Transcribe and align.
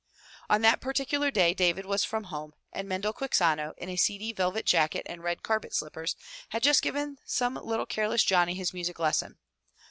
On 0.49 0.63
that 0.63 0.81
particular 0.81 1.29
day 1.29 1.53
David 1.53 1.85
was 1.85 2.03
from 2.03 2.23
home, 2.23 2.53
and 2.73 2.89
Mendel 2.89 3.13
Quixano, 3.13 3.75
in 3.77 3.87
a 3.87 3.95
seedy 3.97 4.33
velvet 4.33 4.65
jacket 4.65 5.05
and 5.07 5.21
red 5.21 5.43
carpet 5.43 5.75
slippers, 5.75 6.15
had 6.49 6.63
just 6.63 6.81
given 6.81 7.17
some 7.23 7.53
little 7.53 7.85
careless 7.85 8.23
Johnny 8.23 8.55
his 8.55 8.73
music 8.73 8.97
lesson. 8.97 9.37